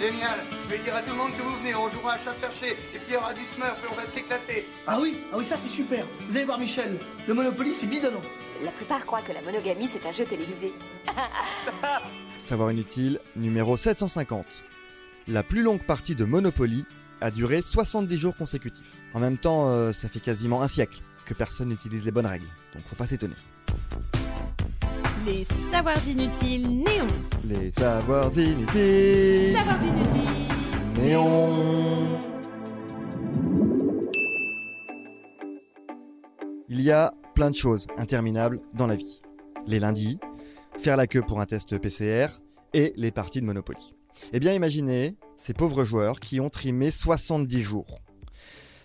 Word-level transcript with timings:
Génial. 0.00 0.38
Je 0.64 0.70
vais 0.76 0.82
dire 0.82 0.94
à 0.94 1.02
tout 1.02 1.10
le 1.10 1.16
monde 1.16 1.32
que 1.36 1.42
vous 1.42 1.56
venez. 1.58 1.74
On 1.74 1.88
jouera 1.88 2.14
à 2.14 2.18
chat 2.18 2.32
perché. 2.40 2.72
Et 2.72 2.98
puis 2.98 3.08
il 3.08 3.14
y 3.14 3.16
aura 3.16 3.32
du 3.32 3.40
smurf 3.54 3.82
et 3.82 3.88
on 3.90 3.94
va 3.94 4.02
s'éclater. 4.14 4.68
Ah 4.86 4.98
oui, 5.00 5.16
ah 5.32 5.36
oui, 5.38 5.44
ça 5.44 5.56
c'est 5.56 5.68
super. 5.68 6.04
Vous 6.28 6.36
allez 6.36 6.44
voir 6.44 6.58
Michel, 6.58 6.98
le 7.26 7.34
Monopoly 7.34 7.72
c'est 7.72 7.86
bidonnant. 7.86 8.20
La 8.62 8.70
plupart 8.70 9.04
croient 9.04 9.22
que 9.22 9.32
la 9.32 9.42
monogamie 9.42 9.88
c'est 9.92 10.06
un 10.06 10.12
jeu 10.12 10.24
télévisé. 10.24 10.72
Savoir 12.38 12.70
inutile 12.70 13.20
numéro 13.36 13.76
750. 13.76 14.64
La 15.28 15.42
plus 15.42 15.62
longue 15.62 15.82
partie 15.82 16.14
de 16.14 16.24
Monopoly 16.24 16.84
a 17.20 17.30
duré 17.30 17.62
70 17.62 18.16
jours 18.16 18.36
consécutifs. 18.36 18.92
En 19.14 19.20
même 19.20 19.38
temps, 19.38 19.68
euh, 19.68 19.92
ça 19.92 20.08
fait 20.08 20.20
quasiment 20.20 20.62
un 20.62 20.68
siècle 20.68 21.00
que 21.24 21.34
personne 21.34 21.70
n'utilise 21.70 22.04
les 22.04 22.10
bonnes 22.10 22.26
règles, 22.26 22.46
donc 22.74 22.84
faut 22.84 22.96
pas 22.96 23.06
s'étonner. 23.06 23.34
Les 25.26 25.44
savoirs 25.72 26.08
inutiles 26.08 26.68
néons. 26.70 27.06
Les 27.44 27.70
savoirs 27.70 28.38
inutiles 28.38 29.56
Savoirs 29.56 29.82
inutiles. 29.84 31.02
néons. 31.02 32.18
Il 36.68 36.80
y 36.80 36.90
a 36.90 37.10
plein 37.34 37.50
de 37.50 37.54
choses 37.56 37.86
interminables 37.96 38.60
dans 38.74 38.86
la 38.86 38.96
vie. 38.96 39.20
Les 39.66 39.78
lundis, 39.80 40.18
faire 40.78 40.96
la 40.96 41.06
queue 41.06 41.22
pour 41.22 41.40
un 41.40 41.46
test 41.46 41.78
PCR 41.78 42.26
et 42.72 42.92
les 42.96 43.10
parties 43.10 43.40
de 43.40 43.46
Monopoly. 43.46 43.94
Eh 44.32 44.40
bien 44.40 44.52
imaginez 44.52 45.16
ces 45.36 45.54
pauvres 45.54 45.84
joueurs 45.84 46.20
qui 46.20 46.40
ont 46.40 46.50
trimé 46.50 46.90
70 46.90 47.60
jours. 47.60 47.98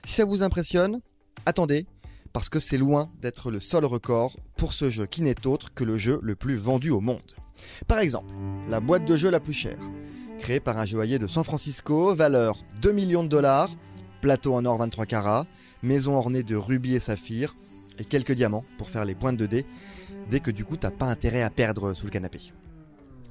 Si 0.06 0.14
ça 0.16 0.26
vous 0.26 0.44
impressionne, 0.44 1.02
attendez, 1.46 1.86
parce 2.34 2.50
que 2.50 2.60
c'est 2.60 2.78
loin 2.78 3.10
d'être 3.22 3.52
le 3.52 3.60
seul 3.60 3.86
record 3.86 4.38
pour 4.58 4.74
ce 4.74 4.90
jeu 4.90 5.06
qui 5.06 5.22
n'est 5.22 5.48
autre 5.48 5.74
que 5.74 5.84
le 5.84 5.98
jeu 5.98 6.20
le 6.22 6.36
plus 6.36 6.56
vendu 6.56 6.90
au 6.90 7.02
monde. 7.02 7.22
Par 7.88 8.00
exemple, 8.00 8.34
la 8.70 8.80
boîte 8.80 9.06
de 9.06 9.16
jeu 9.16 9.30
la 9.30 9.40
plus 9.40 9.54
chère, 9.54 9.80
créée 10.40 10.60
par 10.60 10.78
un 10.78 10.86
joaillier 10.86 11.20
de 11.20 11.28
San 11.28 11.44
Francisco, 11.44 12.16
valeur 12.16 12.58
2 12.82 12.92
millions 12.92 13.24
de 13.24 13.30
dollars, 13.30 13.70
plateau 14.22 14.56
en 14.56 14.66
or 14.66 14.78
23 14.78 15.06
carats, 15.06 15.46
maison 15.84 16.16
ornée 16.16 16.44
de 16.44 16.56
rubis 16.56 16.96
et 16.96 17.00
saphirs, 17.00 17.56
et 18.00 18.06
quelques 18.06 18.32
diamants 18.32 18.66
pour 18.78 18.90
faire 18.90 19.06
les 19.06 19.16
pointes 19.16 19.38
de 19.38 19.46
dés, 19.46 19.66
dès 20.30 20.40
que 20.40 20.52
du 20.52 20.66
coup 20.66 20.78
t'as 20.78 20.92
pas 20.92 21.06
intérêt 21.06 21.42
à 21.42 21.50
perdre 21.50 21.94
sous 21.94 22.06
le 22.06 22.12
canapé. 22.12 22.40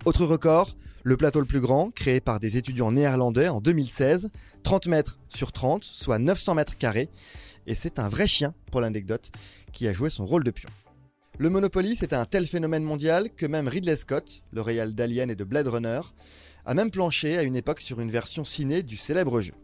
Autre 0.04 0.24
record, 0.24 0.76
le 1.02 1.16
plateau 1.16 1.40
le 1.40 1.46
plus 1.46 1.60
grand, 1.60 1.90
créé 1.90 2.20
par 2.20 2.40
des 2.40 2.56
étudiants 2.56 2.92
néerlandais 2.92 3.48
en 3.48 3.60
2016, 3.60 4.30
30 4.62 4.86
mètres 4.86 5.18
sur 5.28 5.52
30, 5.52 5.82
soit 5.84 6.18
900 6.18 6.54
mètres 6.54 6.76
carrés, 6.76 7.08
et 7.66 7.74
c'est 7.74 7.98
un 7.98 8.08
vrai 8.08 8.26
chien, 8.26 8.54
pour 8.70 8.80
l'anecdote, 8.80 9.30
qui 9.72 9.88
a 9.88 9.92
joué 9.92 10.10
son 10.10 10.24
rôle 10.24 10.44
de 10.44 10.50
pion. 10.50 10.68
Le 11.38 11.48
Monopoly, 11.48 11.96
c'est 11.96 12.12
un 12.12 12.26
tel 12.26 12.46
phénomène 12.46 12.84
mondial 12.84 13.30
que 13.30 13.46
même 13.46 13.68
Ridley 13.68 13.96
Scott, 13.96 14.42
le 14.50 14.60
réal 14.60 14.94
d'Alien 14.94 15.30
et 15.30 15.34
de 15.34 15.44
Blade 15.44 15.68
Runner, 15.68 16.00
a 16.66 16.74
même 16.74 16.90
planché 16.90 17.38
à 17.38 17.42
une 17.42 17.56
époque 17.56 17.80
sur 17.80 18.00
une 18.00 18.10
version 18.10 18.44
ciné 18.44 18.82
du 18.82 18.96
célèbre 18.96 19.40
jeu. 19.40 19.54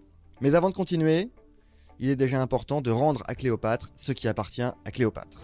Mais 0.41 0.55
avant 0.55 0.71
de 0.71 0.75
continuer, 0.75 1.31
il 1.99 2.09
est 2.09 2.17
déjà 2.17 2.41
important 2.41 2.81
de 2.81 2.91
rendre 2.91 3.23
à 3.27 3.35
Cléopâtre 3.35 3.93
ce 3.97 4.13
qui 4.13 4.29
appartient 4.29 4.63
à 4.63 4.91
Cléopâtre. 4.91 5.43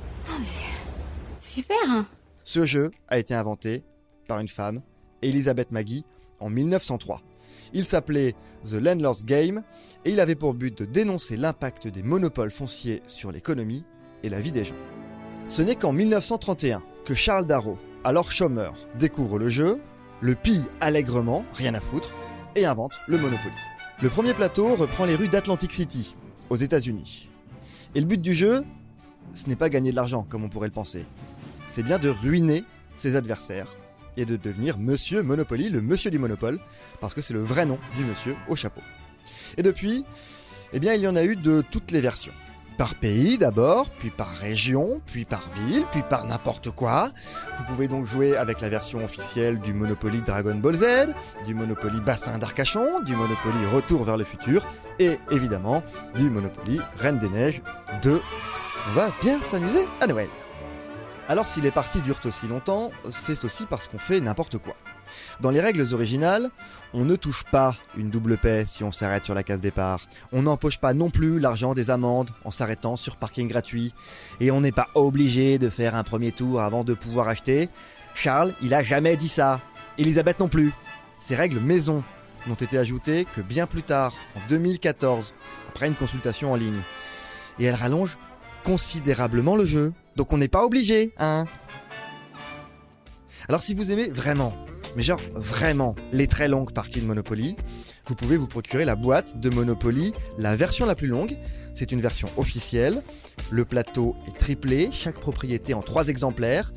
Super 1.40 1.76
hein. 1.86 2.06
Ce 2.44 2.64
jeu 2.64 2.90
a 3.08 3.18
été 3.18 3.34
inventé 3.34 3.84
par 4.26 4.40
une 4.40 4.48
femme, 4.48 4.82
Elisabeth 5.22 5.70
Maggie, 5.70 6.04
en 6.40 6.50
1903. 6.50 7.22
Il 7.72 7.84
s'appelait 7.84 8.34
The 8.64 8.74
Landlord's 8.74 9.24
Game 9.24 9.62
et 10.04 10.10
il 10.10 10.20
avait 10.20 10.34
pour 10.34 10.54
but 10.54 10.76
de 10.78 10.84
dénoncer 10.84 11.36
l'impact 11.36 11.88
des 11.88 12.02
monopoles 12.02 12.50
fonciers 12.50 13.02
sur 13.06 13.32
l'économie 13.32 13.84
et 14.22 14.28
la 14.28 14.40
vie 14.40 14.52
des 14.52 14.64
gens. 14.64 14.76
Ce 15.48 15.62
n'est 15.62 15.76
qu'en 15.76 15.92
1931 15.92 16.82
que 17.04 17.14
Charles 17.14 17.46
Darrow, 17.46 17.78
alors 18.04 18.30
chômeur, 18.30 18.74
découvre 18.98 19.38
le 19.38 19.48
jeu, 19.48 19.80
le 20.20 20.34
pille 20.34 20.64
allègrement, 20.80 21.44
rien 21.54 21.74
à 21.74 21.80
foutre, 21.80 22.14
et 22.54 22.64
invente 22.64 22.94
le 23.08 23.18
Monopoly. 23.18 23.54
Le 24.02 24.08
premier 24.08 24.34
plateau 24.34 24.74
reprend 24.74 25.04
les 25.04 25.14
rues 25.14 25.28
d'Atlantic 25.28 25.72
City, 25.72 26.16
aux 26.50 26.56
États-Unis. 26.56 27.30
Et 27.94 28.00
le 28.00 28.06
but 28.06 28.20
du 28.20 28.34
jeu, 28.34 28.64
ce 29.34 29.48
n'est 29.48 29.56
pas 29.56 29.68
gagner 29.68 29.90
de 29.90 29.96
l'argent 29.96 30.26
comme 30.28 30.44
on 30.44 30.48
pourrait 30.48 30.68
le 30.68 30.72
penser. 30.72 31.04
C'est 31.66 31.82
bien 31.82 31.98
de 31.98 32.08
ruiner 32.08 32.64
ses 32.96 33.16
adversaires 33.16 33.74
et 34.16 34.24
de 34.24 34.36
devenir 34.36 34.78
Monsieur 34.78 35.22
Monopoly, 35.22 35.70
le 35.70 35.80
Monsieur 35.80 36.10
du 36.10 36.18
Monopole, 36.18 36.58
parce 37.00 37.14
que 37.14 37.20
c'est 37.20 37.34
le 37.34 37.42
vrai 37.42 37.66
nom 37.66 37.78
du 37.96 38.04
monsieur 38.04 38.36
au 38.48 38.56
chapeau. 38.56 38.82
Et 39.56 39.62
depuis, 39.62 40.04
eh 40.72 40.80
bien, 40.80 40.94
il 40.94 41.02
y 41.02 41.08
en 41.08 41.16
a 41.16 41.24
eu 41.24 41.36
de 41.36 41.62
toutes 41.70 41.90
les 41.90 42.00
versions. 42.00 42.32
Par 42.78 42.94
pays 42.94 43.36
d'abord, 43.36 43.90
puis 43.90 44.10
par 44.10 44.28
région, 44.28 45.02
puis 45.06 45.24
par 45.24 45.42
ville, 45.66 45.84
puis 45.92 46.02
par 46.02 46.26
n'importe 46.26 46.70
quoi. 46.70 47.10
Vous 47.58 47.64
pouvez 47.64 47.86
donc 47.86 48.06
jouer 48.06 48.36
avec 48.36 48.60
la 48.60 48.70
version 48.70 49.04
officielle 49.04 49.60
du 49.60 49.74
Monopoly 49.74 50.22
Dragon 50.22 50.54
Ball 50.54 50.74
Z, 50.74 50.86
du 51.46 51.54
Monopoly 51.54 52.00
Bassin 52.00 52.38
d'Arcachon, 52.38 53.00
du 53.02 53.14
Monopoly 53.14 53.66
Retour 53.72 54.04
vers 54.04 54.16
le 54.16 54.24
futur, 54.24 54.66
et 54.98 55.18
évidemment 55.30 55.82
du 56.16 56.30
Monopoly 56.30 56.80
Reine 56.96 57.18
des 57.18 57.28
Neiges 57.28 57.62
2. 58.02 58.20
On 58.88 58.92
va 58.94 59.12
bien 59.22 59.40
s'amuser 59.42 59.86
à 60.00 60.06
Noël. 60.06 60.28
Alors 61.28 61.46
si 61.46 61.60
les 61.60 61.70
parties 61.70 62.00
durent 62.00 62.20
aussi 62.24 62.46
longtemps, 62.46 62.90
c'est 63.08 63.44
aussi 63.44 63.64
parce 63.66 63.88
qu'on 63.88 63.98
fait 63.98 64.20
n'importe 64.20 64.58
quoi. 64.58 64.74
Dans 65.40 65.50
les 65.50 65.60
règles 65.60 65.94
originales, 65.94 66.50
on 66.92 67.04
ne 67.04 67.16
touche 67.16 67.44
pas 67.44 67.74
une 67.96 68.10
double 68.10 68.36
paix 68.36 68.64
si 68.66 68.84
on 68.84 68.92
s'arrête 68.92 69.24
sur 69.24 69.34
la 69.34 69.42
case 69.42 69.60
départ. 69.60 70.00
On 70.32 70.42
n'empoche 70.42 70.78
pas 70.78 70.94
non 70.94 71.10
plus 71.10 71.38
l'argent 71.38 71.74
des 71.74 71.90
amendes 71.90 72.30
en 72.44 72.50
s'arrêtant 72.50 72.96
sur 72.96 73.16
parking 73.16 73.48
gratuit. 73.48 73.94
Et 74.40 74.50
on 74.50 74.60
n'est 74.60 74.72
pas 74.72 74.88
obligé 74.94 75.58
de 75.58 75.68
faire 75.68 75.94
un 75.94 76.02
premier 76.02 76.32
tour 76.32 76.60
avant 76.60 76.84
de 76.84 76.94
pouvoir 76.94 77.28
acheter. 77.28 77.68
Charles, 78.14 78.52
il 78.62 78.74
a 78.74 78.82
jamais 78.82 79.16
dit 79.16 79.28
ça. 79.28 79.60
Elisabeth 79.98 80.40
non 80.40 80.48
plus. 80.48 80.72
Ces 81.20 81.36
règles 81.36 81.60
maison 81.60 82.02
n'ont 82.46 82.54
été 82.54 82.76
ajoutées 82.78 83.26
que 83.36 83.40
bien 83.40 83.66
plus 83.66 83.84
tard, 83.84 84.12
en 84.34 84.40
2014, 84.48 85.34
après 85.68 85.86
une 85.86 85.94
consultation 85.94 86.52
en 86.52 86.56
ligne. 86.56 86.80
Et 87.58 87.64
elles 87.64 87.74
rallongent 87.74 88.18
considérablement 88.64 89.56
le 89.56 89.64
jeu. 89.64 89.92
Donc 90.16 90.32
on 90.32 90.38
n'est 90.38 90.48
pas 90.48 90.64
obligé, 90.64 91.14
hein 91.18 91.46
Alors 93.48 93.62
si 93.62 93.74
vous 93.74 93.90
aimez 93.90 94.08
vraiment, 94.08 94.54
mais 94.96 95.02
genre 95.02 95.20
vraiment, 95.34 95.94
les 96.12 96.26
très 96.26 96.48
longues 96.48 96.72
parties 96.72 97.00
de 97.00 97.06
Monopoly, 97.06 97.56
vous 98.06 98.14
pouvez 98.14 98.36
vous 98.36 98.48
procurer 98.48 98.84
la 98.84 98.96
boîte 98.96 99.38
de 99.38 99.48
Monopoly, 99.48 100.12
la 100.36 100.56
version 100.56 100.86
la 100.86 100.94
plus 100.94 101.06
longue. 101.06 101.38
C'est 101.72 101.92
une 101.92 102.00
version 102.00 102.28
officielle. 102.36 103.02
Le 103.50 103.64
plateau 103.64 104.16
est 104.26 104.36
triplé, 104.36 104.90
chaque 104.92 105.18
propriété 105.20 105.72
en 105.72 105.82
trois 105.82 106.08
exemplaires. 106.08 106.72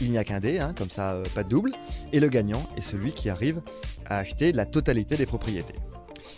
Il 0.00 0.10
n'y 0.10 0.18
a 0.18 0.24
qu'un 0.24 0.40
dé, 0.40 0.58
hein, 0.58 0.74
comme 0.76 0.90
ça, 0.90 1.12
euh, 1.12 1.24
pas 1.34 1.44
de 1.44 1.48
double. 1.48 1.72
Et 2.12 2.20
le 2.20 2.28
gagnant 2.28 2.66
est 2.76 2.80
celui 2.80 3.12
qui 3.12 3.28
arrive 3.28 3.60
à 4.06 4.18
acheter 4.18 4.52
la 4.52 4.64
totalité 4.64 5.16
des 5.16 5.26
propriétés. 5.26 5.74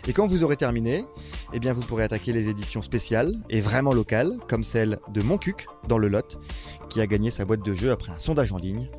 Et 0.07 0.13
quand 0.13 0.27
vous 0.27 0.43
aurez 0.43 0.55
terminé, 0.55 1.05
eh 1.53 1.59
bien 1.59 1.73
vous 1.73 1.81
pourrez 1.81 2.03
attaquer 2.03 2.33
les 2.33 2.49
éditions 2.49 2.81
spéciales 2.81 3.35
et 3.49 3.61
vraiment 3.61 3.93
locales, 3.93 4.33
comme 4.47 4.63
celle 4.63 4.99
de 5.13 5.21
Moncuc 5.21 5.67
dans 5.87 5.97
le 5.97 6.07
Lot, 6.07 6.39
qui 6.89 7.01
a 7.01 7.07
gagné 7.07 7.31
sa 7.31 7.45
boîte 7.45 7.63
de 7.63 7.73
jeu 7.73 7.91
après 7.91 8.11
un 8.11 8.19
sondage 8.19 8.51
en 8.51 8.57
ligne. 8.57 8.89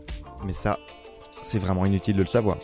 Mais 0.45 0.55
ça, 0.55 0.79
c'est 1.43 1.59
vraiment 1.59 1.87
inutile 1.87 2.17
de 2.17 2.23
le 2.23 2.27
savoir. 2.27 2.57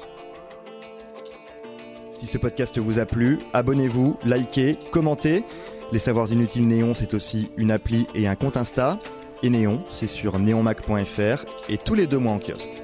Si 2.15 2.27
ce 2.27 2.39
podcast 2.39 2.79
vous 2.79 2.99
a 2.99 3.05
plu, 3.05 3.39
abonnez-vous, 3.53 4.17
likez, 4.25 4.79
commentez. 4.93 5.45
Les 5.91 5.99
Savoirs 5.99 6.33
Inutiles 6.33 6.69
Néon, 6.69 6.95
c'est 6.95 7.15
aussi 7.15 7.51
une 7.57 7.71
appli 7.71 8.07
et 8.15 8.29
un 8.29 8.37
compte 8.37 8.57
Insta. 8.57 8.99
Et 9.43 9.51
Néon, 9.51 9.83
c'est 9.89 10.07
sur 10.07 10.39
neonmac.fr 10.39 11.45
et 11.69 11.79
tous 11.79 11.95
les 11.95 12.07
deux 12.07 12.19
mois 12.19 12.33
en 12.33 12.39
kiosque. 12.39 12.83